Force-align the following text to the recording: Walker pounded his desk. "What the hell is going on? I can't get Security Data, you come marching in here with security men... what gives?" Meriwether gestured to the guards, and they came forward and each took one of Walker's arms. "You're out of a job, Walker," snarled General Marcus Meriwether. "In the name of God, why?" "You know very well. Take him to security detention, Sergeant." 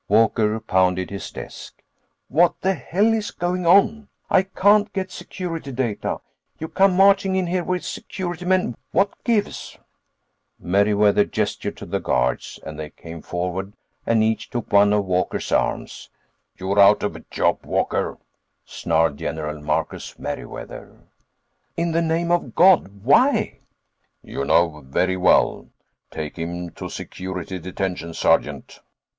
Walker 0.09 0.59
pounded 0.59 1.11
his 1.11 1.29
desk. 1.29 1.79
"What 2.27 2.59
the 2.61 2.73
hell 2.73 3.13
is 3.13 3.29
going 3.29 3.67
on? 3.67 4.07
I 4.31 4.41
can't 4.41 4.91
get 4.93 5.11
Security 5.11 5.71
Data, 5.71 6.21
you 6.57 6.69
come 6.69 6.95
marching 6.97 7.35
in 7.35 7.45
here 7.45 7.63
with 7.63 7.85
security 7.85 8.43
men... 8.43 8.75
what 8.93 9.11
gives?" 9.23 9.77
Meriwether 10.57 11.23
gestured 11.25 11.77
to 11.77 11.85
the 11.85 11.99
guards, 11.99 12.59
and 12.65 12.79
they 12.79 12.89
came 12.89 13.21
forward 13.21 13.73
and 14.03 14.23
each 14.23 14.49
took 14.49 14.73
one 14.73 14.91
of 14.91 15.05
Walker's 15.05 15.51
arms. 15.51 16.09
"You're 16.57 16.79
out 16.79 17.03
of 17.03 17.15
a 17.15 17.23
job, 17.29 17.63
Walker," 17.63 18.17
snarled 18.65 19.17
General 19.17 19.61
Marcus 19.61 20.17
Meriwether. 20.17 20.97
"In 21.77 21.91
the 21.91 22.01
name 22.01 22.31
of 22.31 22.55
God, 22.55 23.03
why?" 23.03 23.59
"You 24.23 24.45
know 24.45 24.81
very 24.83 25.15
well. 25.15 25.69
Take 26.09 26.37
him 26.39 26.71
to 26.71 26.89
security 26.89 27.59
detention, 27.59 28.15
Sergeant." 28.15 28.79